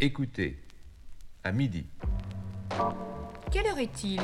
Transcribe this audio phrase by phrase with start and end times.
[0.00, 0.58] Écoutez,
[1.42, 1.86] à midi.
[3.50, 4.20] Quelle heure est-il?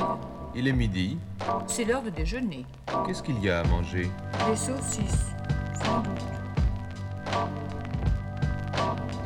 [0.55, 1.19] Il est midi.
[1.67, 2.65] C'est l'heure de déjeuner.
[3.05, 4.09] Qu'est-ce qu'il y a à manger?
[4.47, 5.27] Des saucisses,
[5.83, 6.23] sans doute.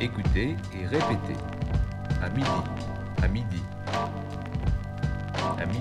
[0.00, 1.40] Écoutez et répétez.
[2.22, 2.48] À midi.
[3.22, 3.62] À midi.
[5.58, 5.80] À midi.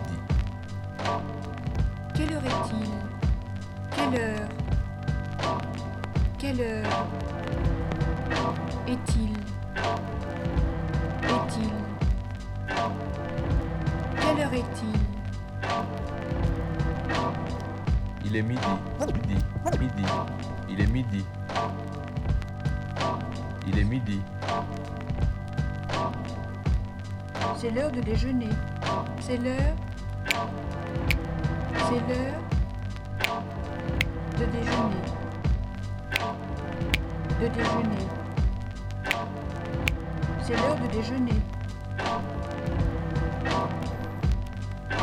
[2.16, 2.90] Quelle heure est-il?
[3.96, 4.50] Quelle heure?
[6.40, 7.08] Quelle heure?
[8.88, 9.32] Est-il
[11.24, 11.72] Est-il
[14.22, 15.00] Quelle heure est-il
[18.26, 18.62] Il est midi.
[19.00, 19.38] Midi.
[19.80, 20.04] Midi.
[20.70, 21.26] Il est midi.
[23.68, 24.22] Il est midi.
[27.58, 28.50] C'est l'heure de déjeuner.
[29.20, 29.76] C'est l'heure.
[31.88, 32.42] C'est l'heure
[34.38, 35.02] de déjeuner.
[37.42, 38.15] De déjeuner.
[40.48, 41.32] C'est l'heure de déjeuner.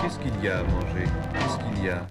[0.01, 1.05] Qu'est-ce qu'il y a à manger?
[1.33, 2.07] Qu'est-ce qu'il y a?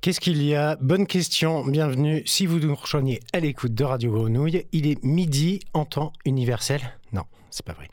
[0.00, 0.76] Qu'est-ce qu'il y a?
[0.80, 2.24] Bonne question, bienvenue.
[2.26, 6.80] Si vous nous rejoignez à l'écoute de Radio Grenouille, il est midi en temps universel.
[7.12, 7.88] Non, c'est pas vrai.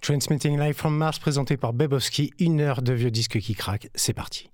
[0.00, 4.14] Transmitting Live from Mars présenté par Bebowski, une heure de vieux disques qui craquent, c'est
[4.14, 4.48] parti.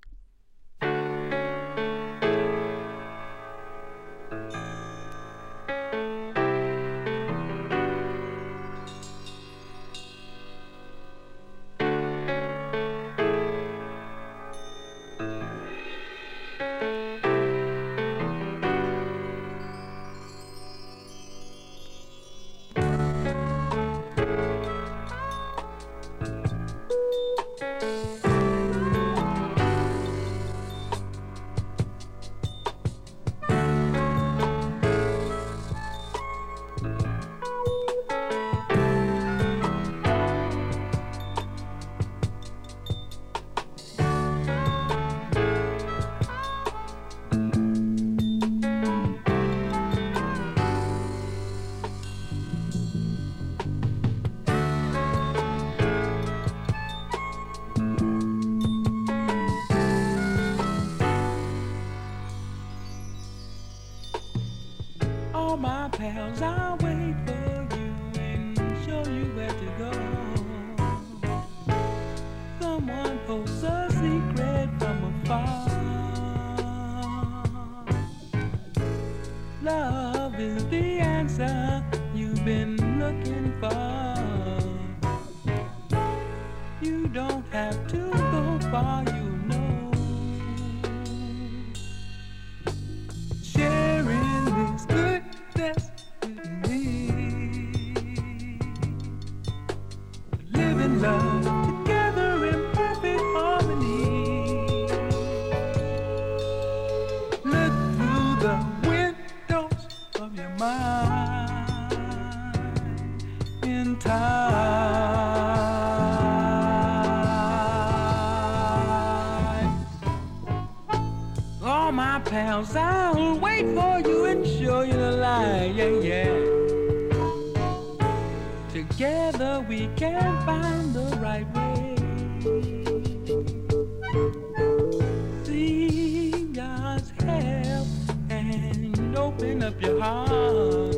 [137.65, 137.87] Help
[138.29, 140.97] and open up your hearts.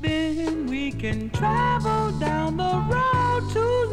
[0.00, 3.91] Then we can travel down the road to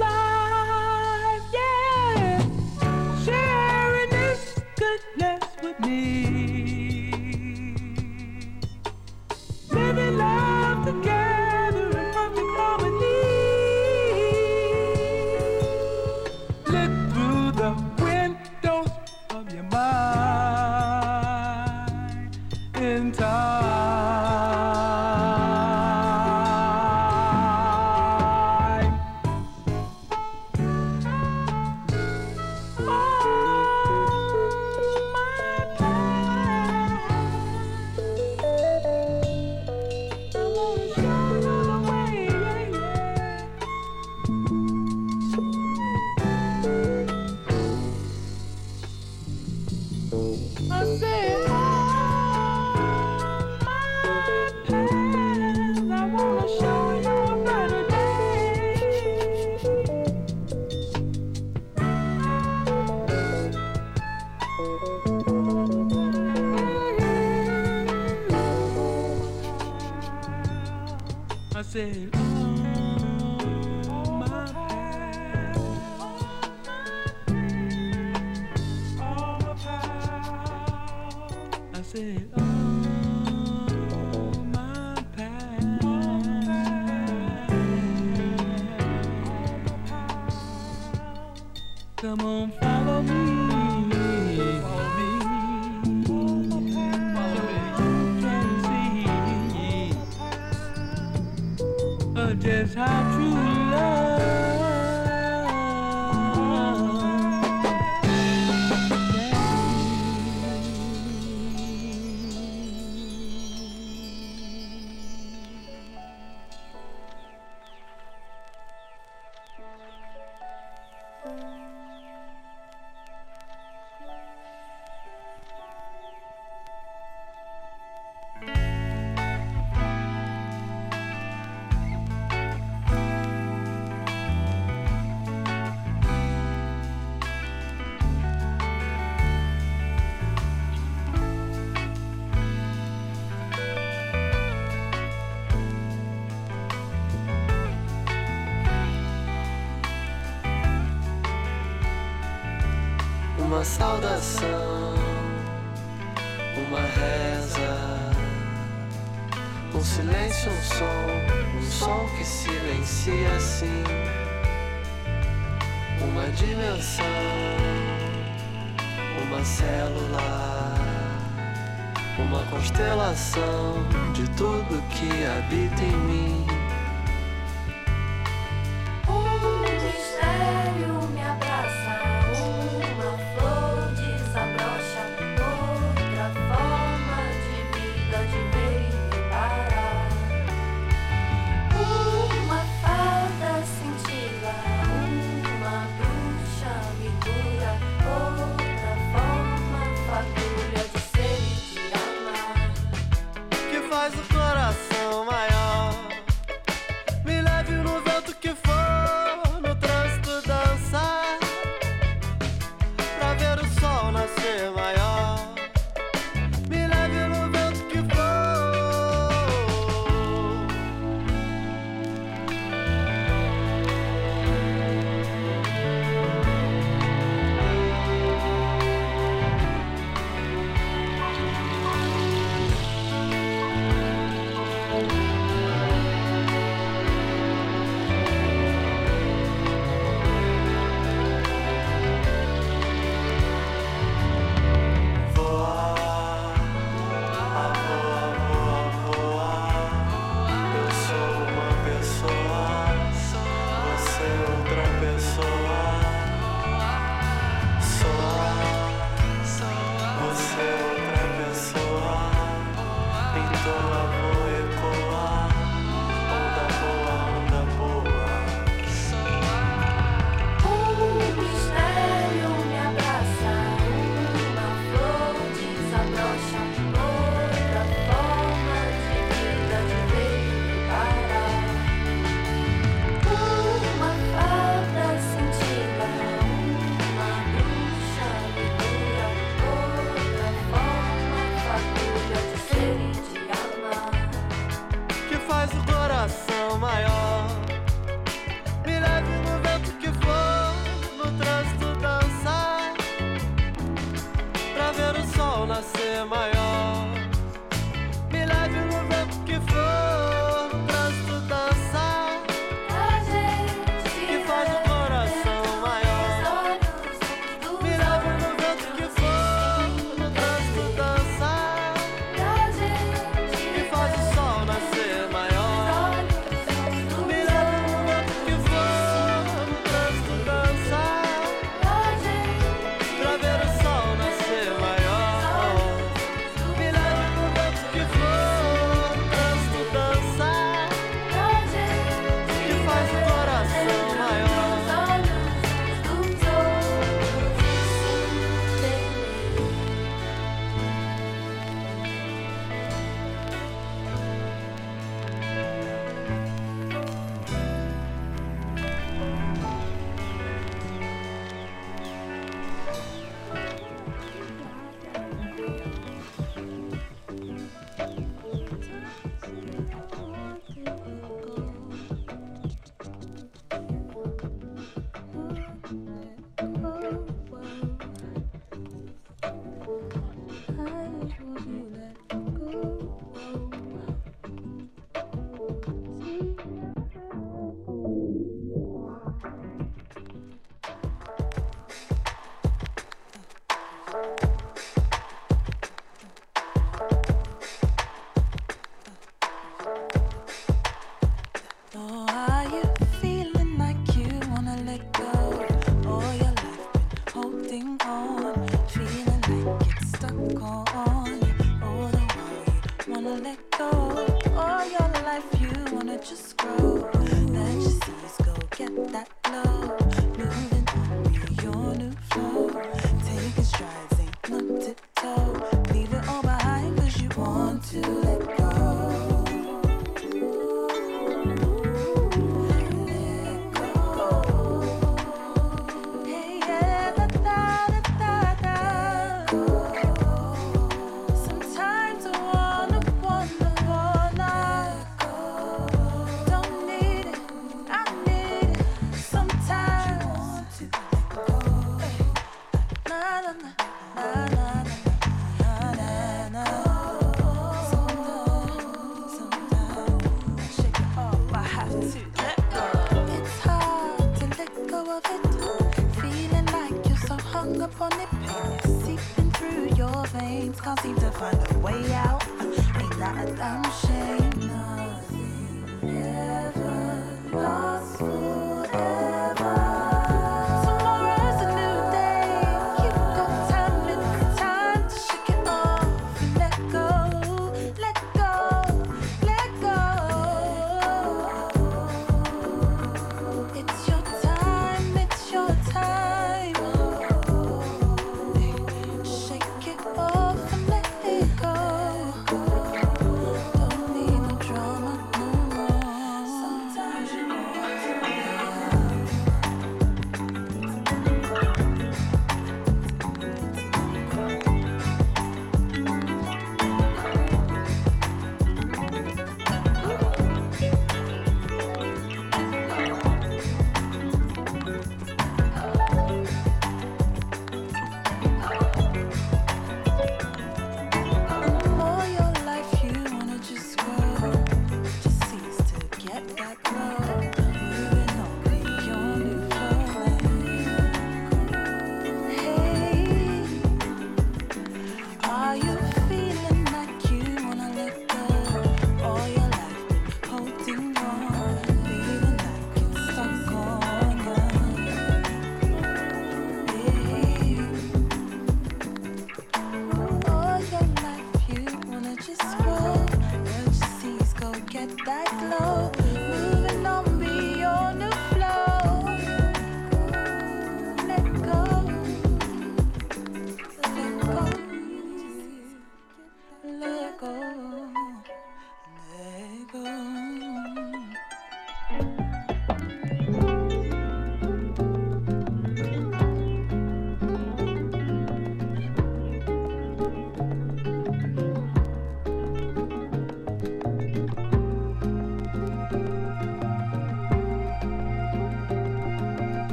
[102.35, 103.33] just how true
[103.71, 104.18] love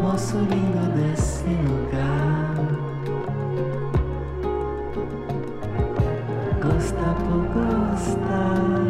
[0.00, 2.54] moço lindo desse lugar.
[6.62, 8.85] Gosta por gostar,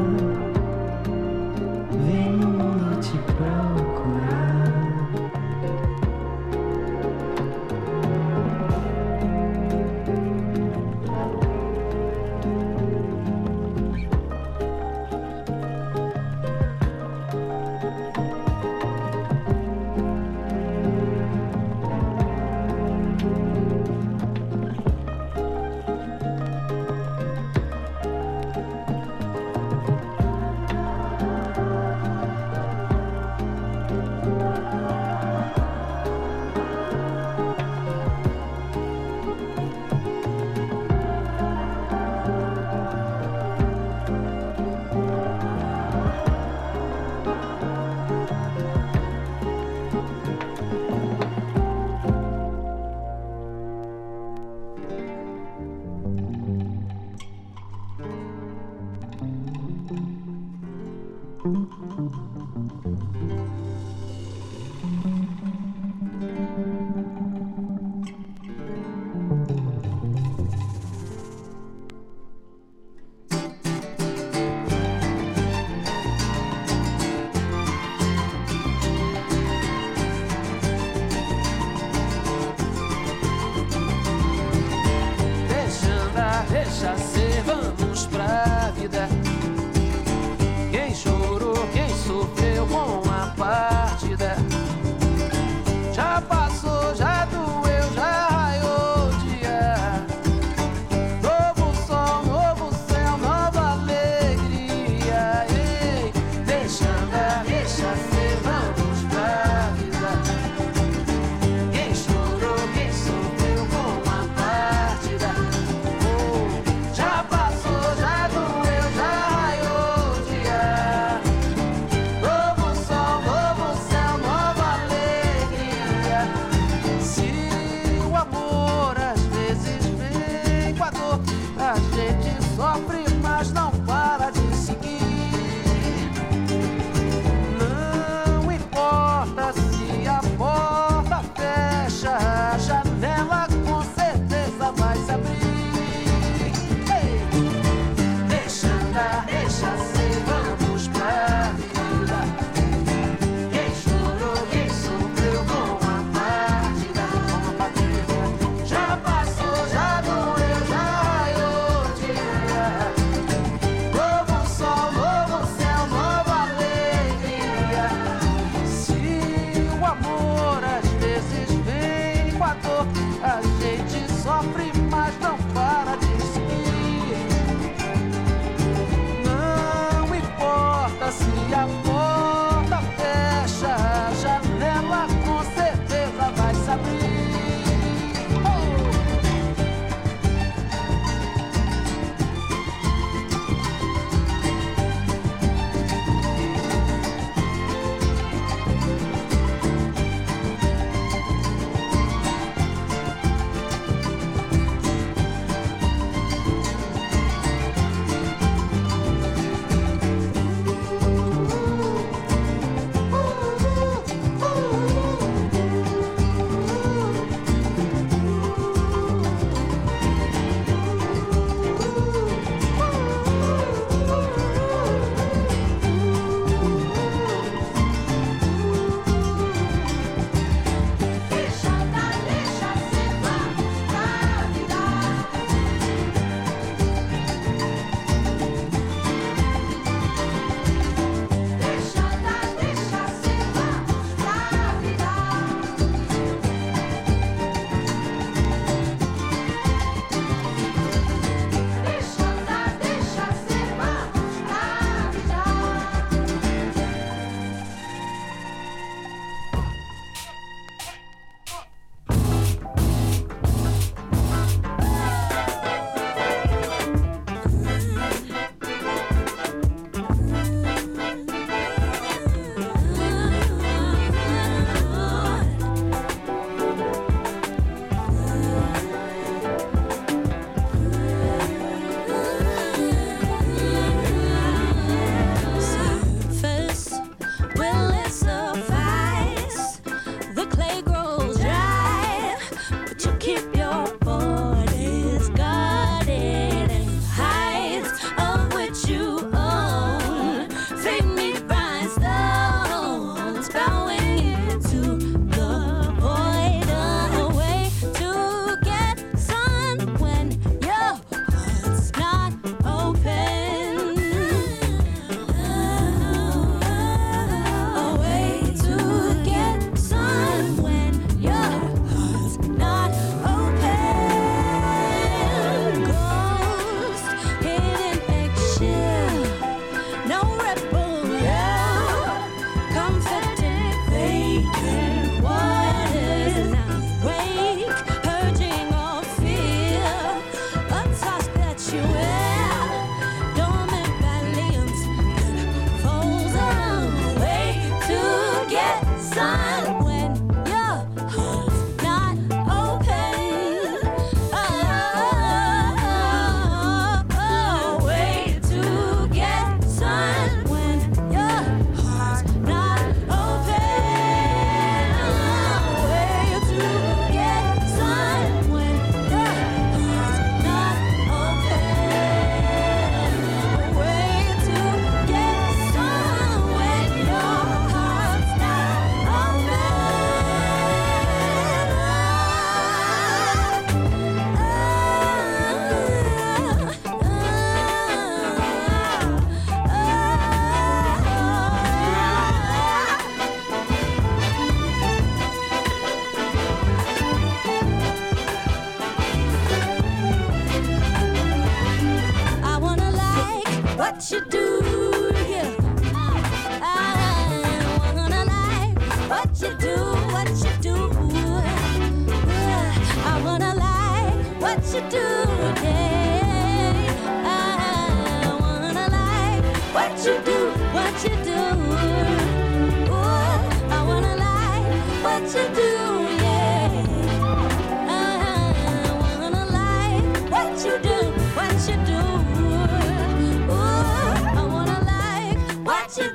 [435.98, 436.12] Uh-huh,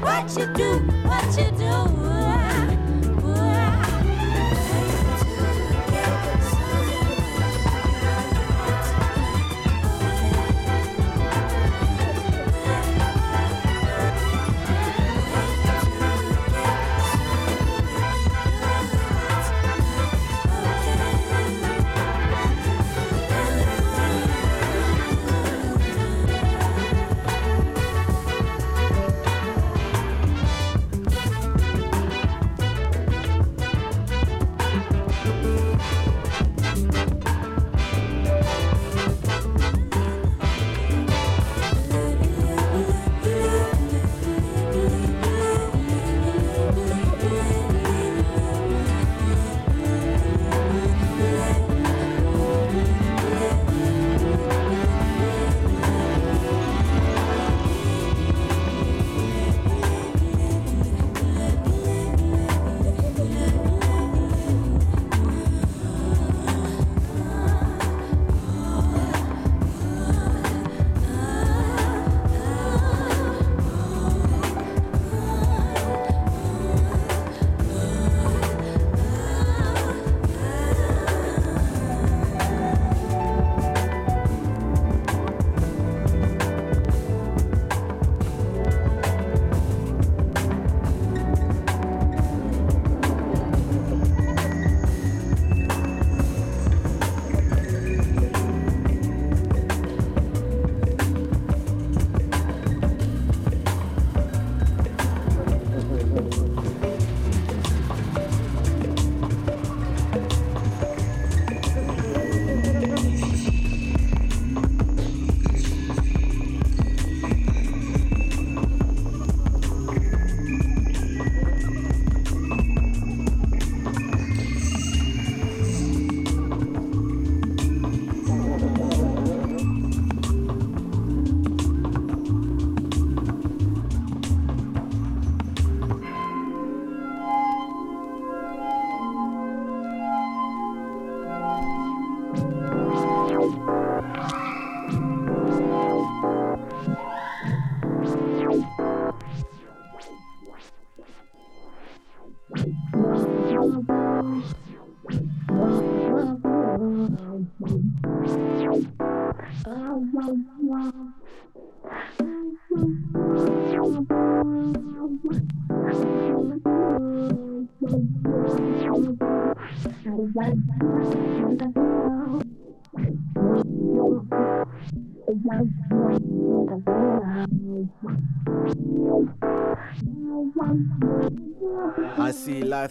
[0.00, 1.63] what you do, what you do.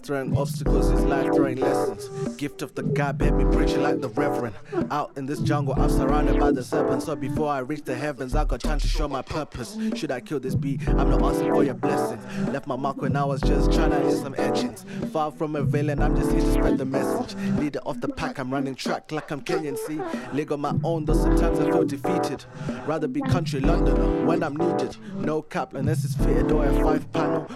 [0.04, 2.10] Throwing obstacles is life throwing lessons.
[2.36, 4.56] Gift of the God, made me preaching like the Reverend.
[4.92, 7.06] Out in this jungle, I'm surrounded by the serpents.
[7.06, 9.78] So before I reach the heavens, I got time to show my purpose.
[9.96, 10.88] Should I kill this beat?
[10.88, 12.20] I'm not asking for your blessing.
[12.52, 14.86] Left my mark when I was just trying to leave some etchings.
[15.12, 17.36] Far from a villain, I'm just here to spread the message.
[17.60, 19.78] Leader of the pack, I'm running track like I'm Kenyan.
[19.78, 20.02] See,
[20.36, 22.46] leg on my own, though sometimes I feel defeated.
[22.86, 24.98] Rather be country Londoner when I'm needed.
[25.16, 27.50] No cap unless it's fitted or a five panel.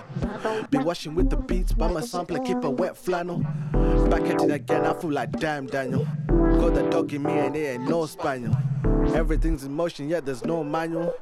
[0.69, 3.39] Be washing with the beats by my sampler, keep a wet flannel.
[4.09, 6.07] Back at it again, I feel like damn Daniel.
[6.27, 8.55] Got the dog in me and it ain't no spaniel.
[9.15, 11.13] Everything's in motion, yet there's no manual.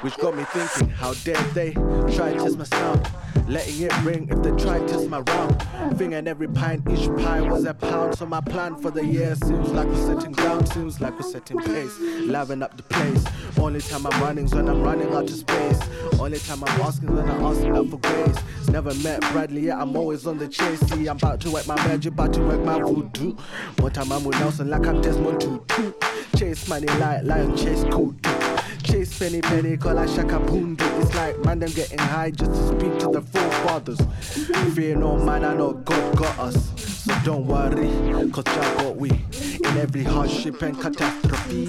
[0.00, 1.72] Which got me thinking, how dare they
[2.14, 3.10] try to test my sound?
[3.48, 5.67] Letting it ring if they try to test my round.
[5.96, 8.16] Thing and every pint, each pie was a pound.
[8.16, 11.58] So my plan for the year seems like we're setting ground, seems like we're setting
[11.58, 13.24] pace, liven up the place.
[13.58, 15.80] Only time I'm running's when I'm running out of space.
[16.18, 18.36] Only time I'm asking when I'm asking up for grace.
[18.68, 20.80] Never met Bradley, yet I'm always on the chase.
[20.80, 23.34] See, I'm about to work my magic, about to work my voodoo.
[23.78, 25.92] One time I'm with Nelson like I'm Desmond Tutu.
[26.36, 28.14] Chase money like lion chase cool.
[28.90, 30.40] Chase penny penny, call a Shaka
[30.98, 34.00] It's like man, them getting high just to speak to the forefathers.
[34.74, 36.72] Fear no man, I know God got us.
[37.04, 37.90] So don't worry,
[38.30, 41.68] cause Jah got we in every hardship and catastrophe.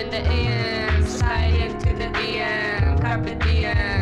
[0.00, 3.99] in the AM, slide into the DM, carpet DM.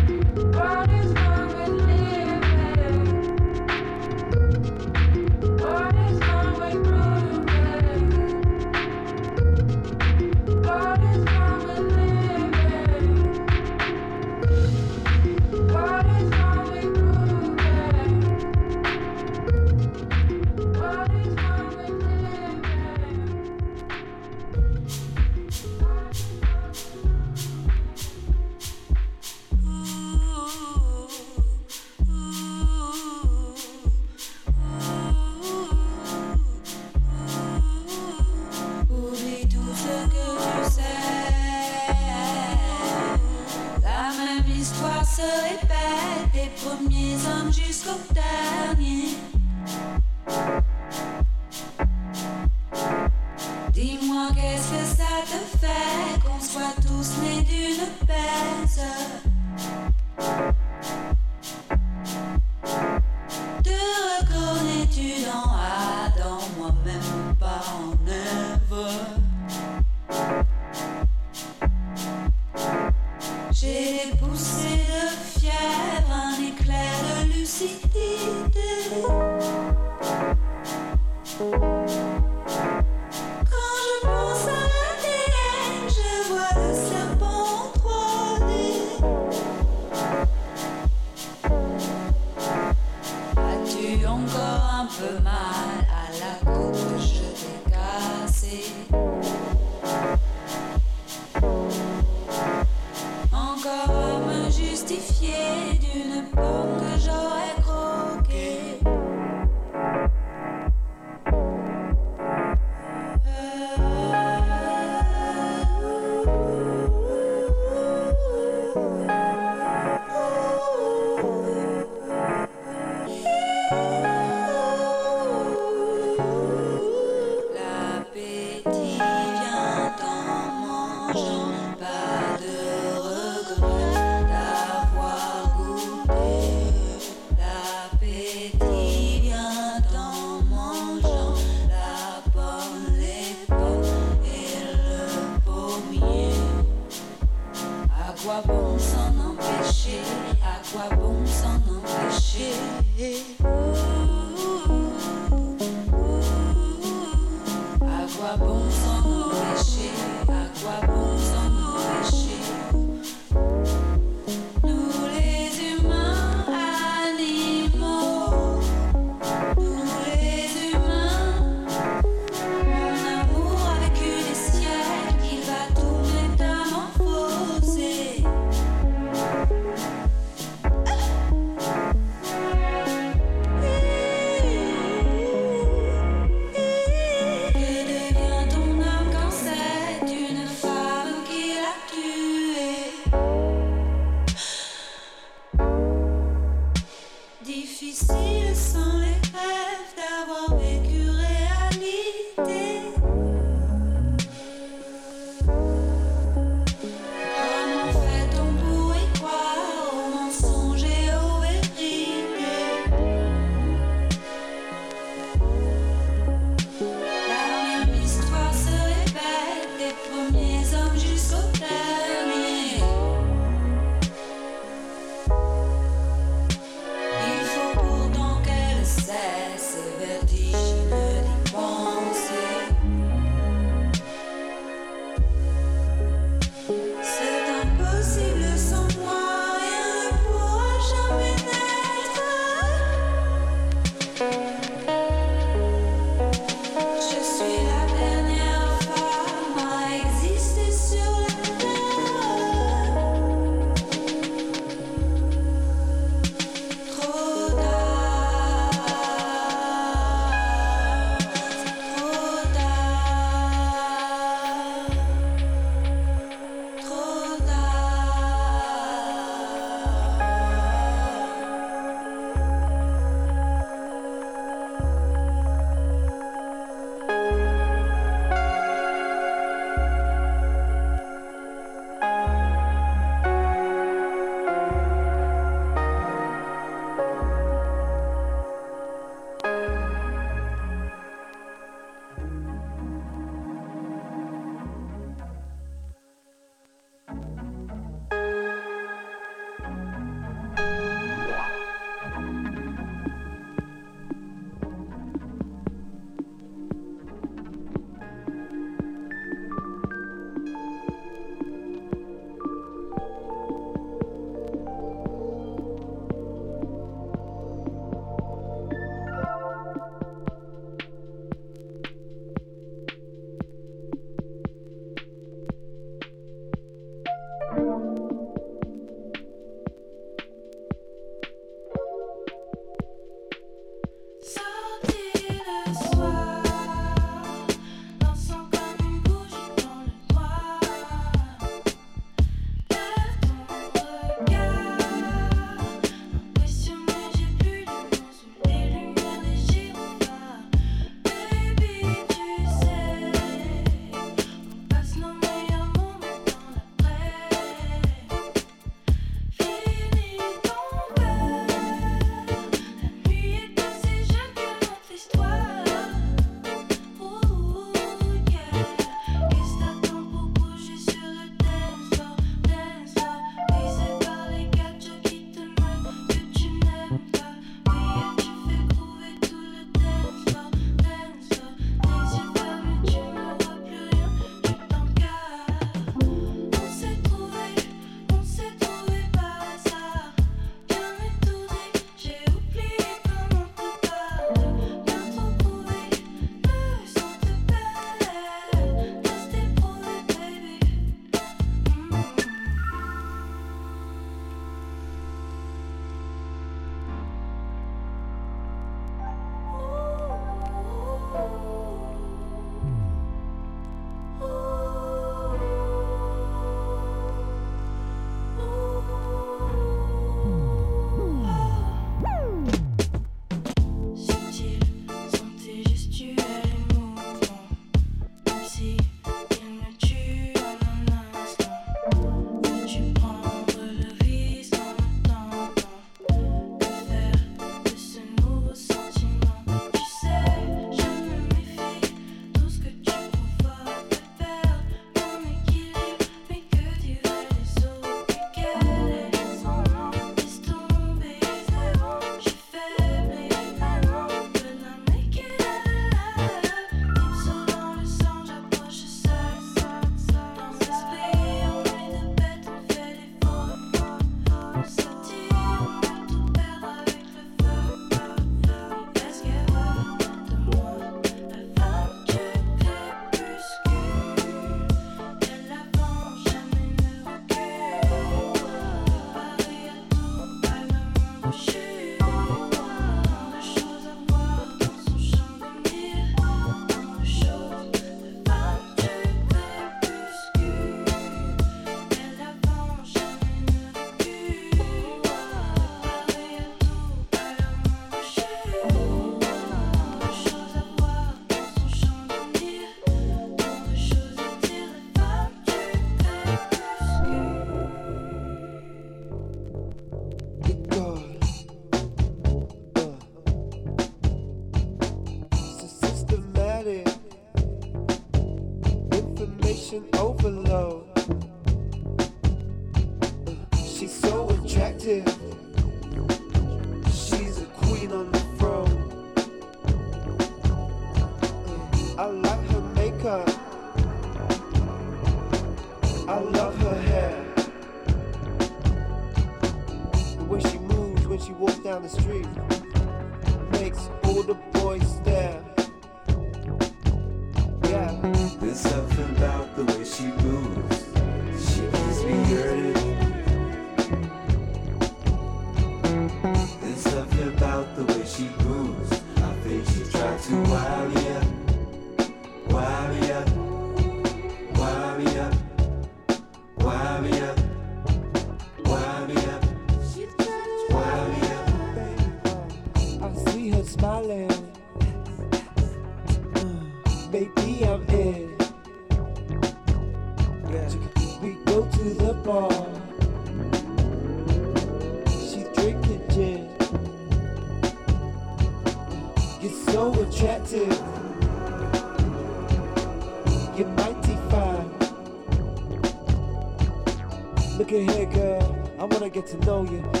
[599.31, 600.00] to know you.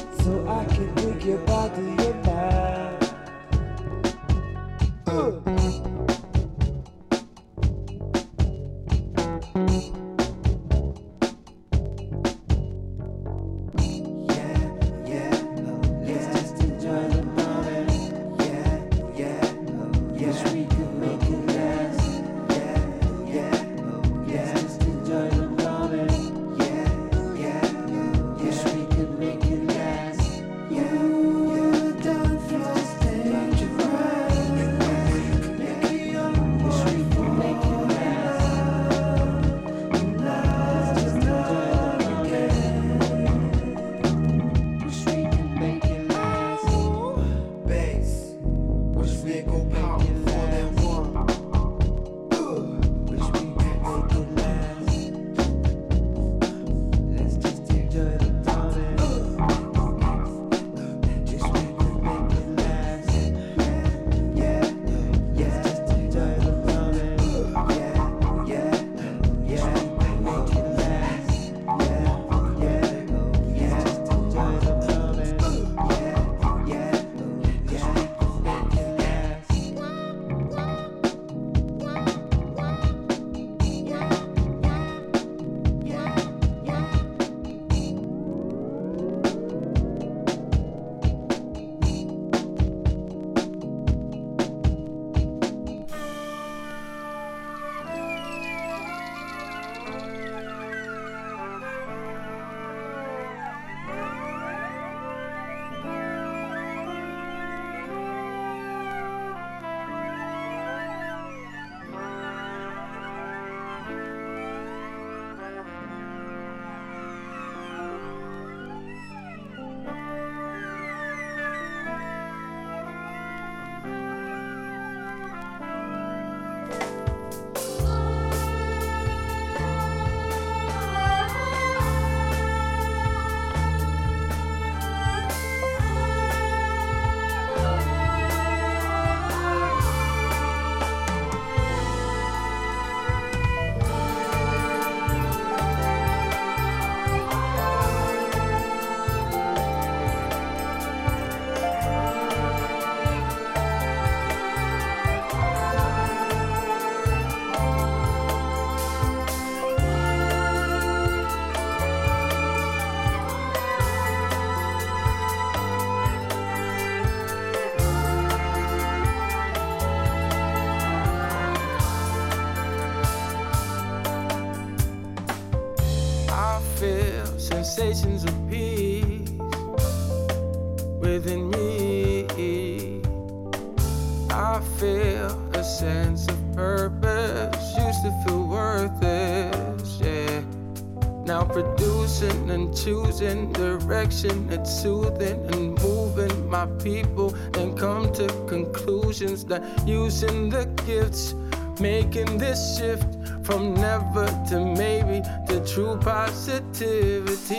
[194.11, 201.33] affection, it's soothing and moving my people and come to conclusions that using the gifts,
[201.79, 203.07] making this shift
[203.43, 207.55] from never to maybe to true positivity.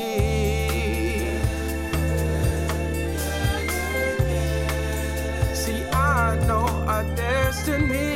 [5.54, 8.11] See, I know our destiny.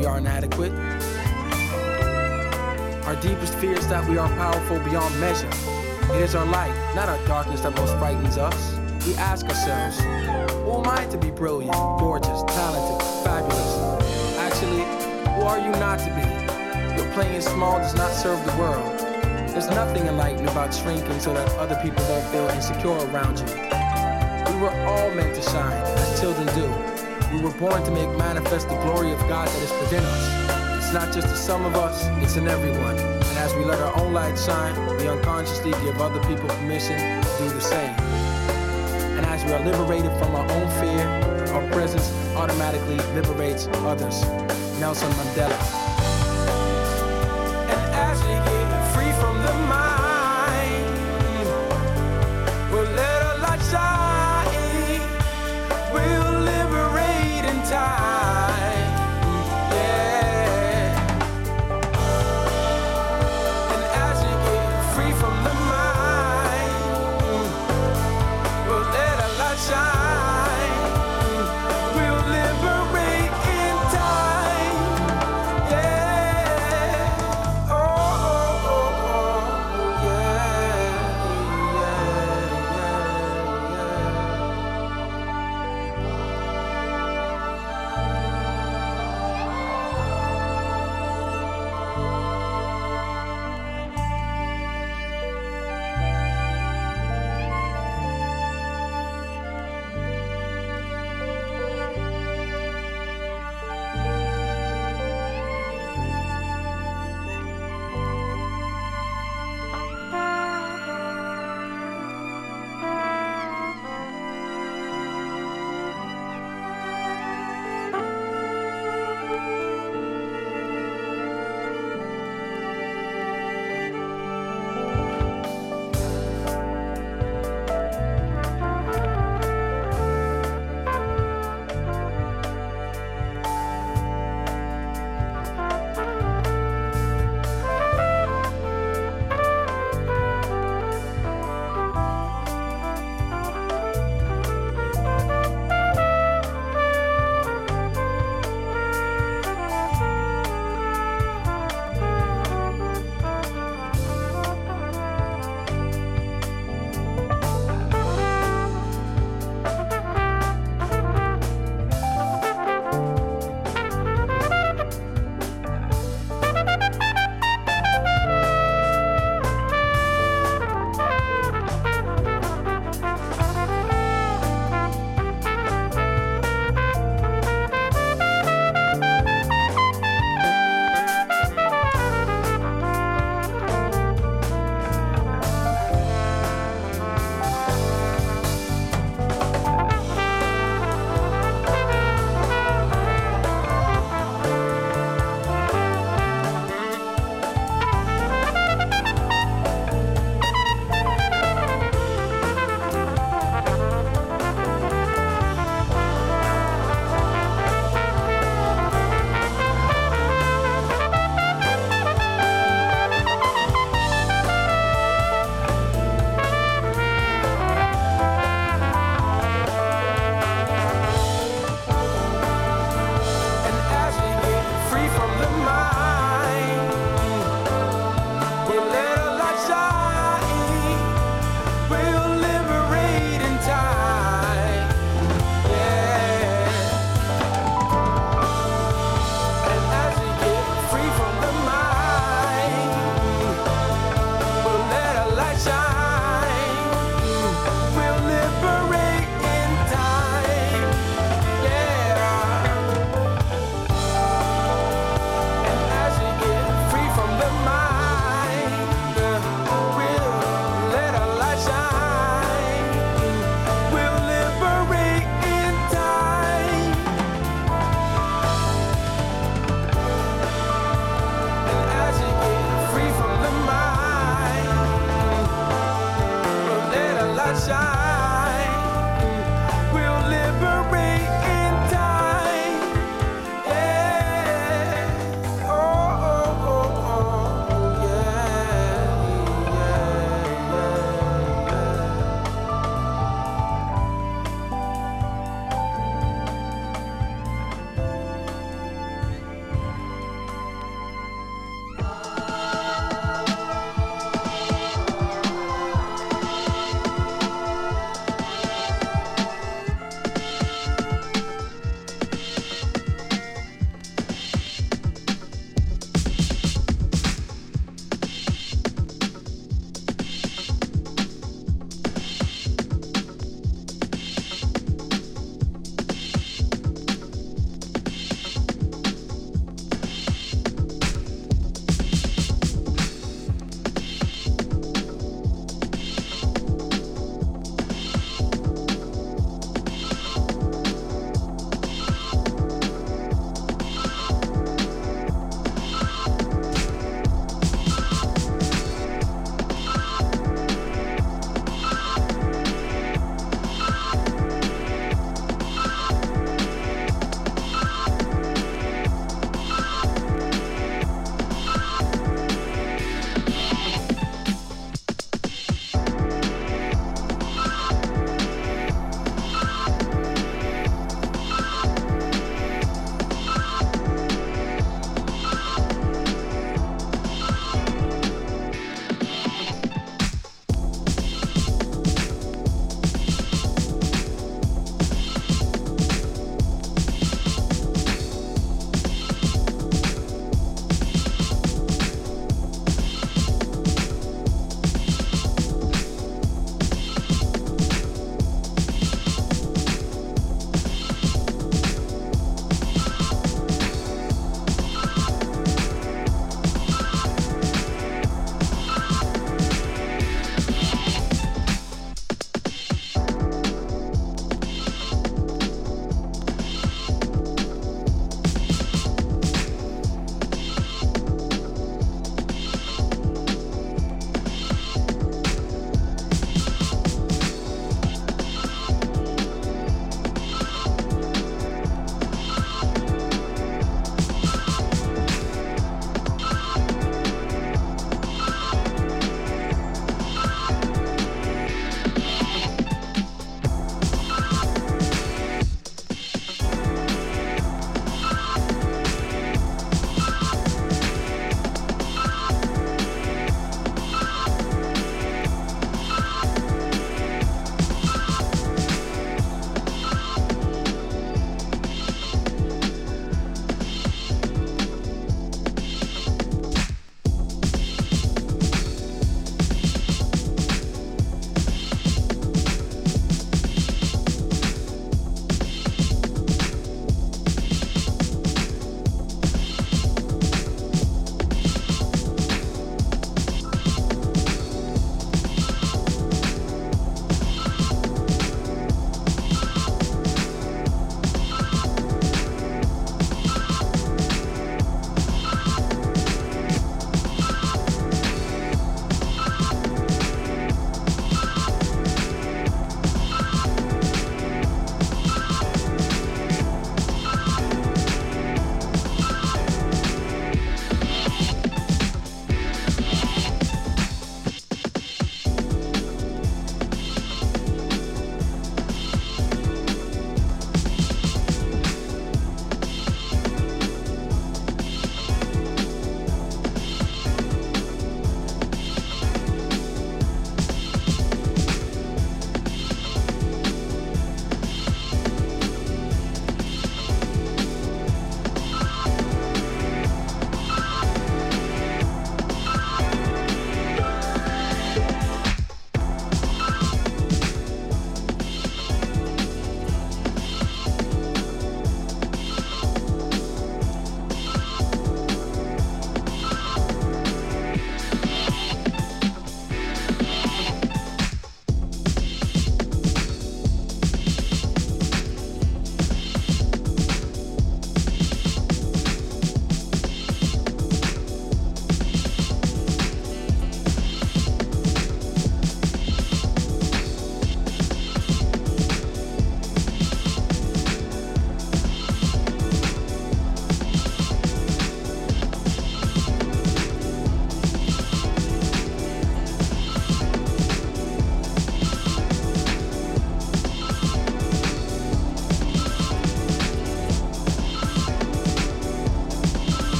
[0.00, 0.72] We are inadequate.
[3.04, 5.50] Our deepest fear is that we are powerful beyond measure.
[6.14, 8.78] It is our light, not our darkness, that most frightens us.
[9.06, 10.00] We ask ourselves,
[10.64, 14.38] who am I to be brilliant, gorgeous, talented, fabulous?
[14.38, 14.84] Actually,
[15.34, 16.96] who are you not to be?
[16.96, 18.98] Your playing small does not serve the world.
[19.52, 24.54] There's nothing enlightened about shrinking so that other people won't feel insecure around you.
[24.54, 26.89] We were all meant to shine, as children do.
[27.32, 30.82] We were born to make manifest the glory of God that is within us.
[30.82, 32.98] It's not just in some of us, it's in everyone.
[32.98, 37.28] And as we let our own light shine, we unconsciously give other people permission to
[37.38, 37.94] do the same.
[39.16, 41.06] And as we are liberated from our own fear,
[41.54, 44.24] our presence automatically liberates others.
[44.80, 45.79] Nelson Mandela.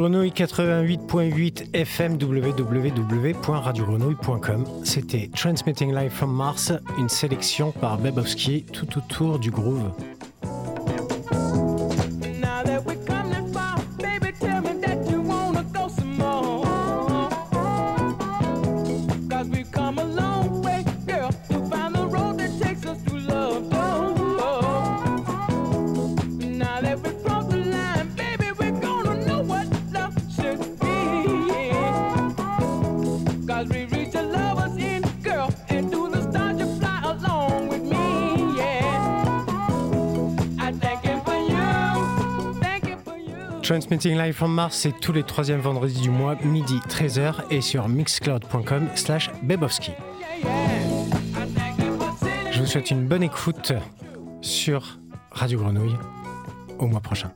[0.00, 4.64] Grenouille 88.8 FM www.radiogrenouille.com.
[4.82, 9.90] C'était Transmitting Live from Mars, une sélection par Bebowski tout autour du groove.
[43.90, 47.88] Transmitting Live from Mars, c'est tous les troisièmes vendredis du mois, midi 13h, et sur
[47.88, 49.90] mixcloud.com slash Bebowski.
[52.52, 53.72] Je vous souhaite une bonne écoute
[54.42, 55.00] sur
[55.32, 55.96] Radio Grenouille.
[56.78, 57.32] Au mois prochain.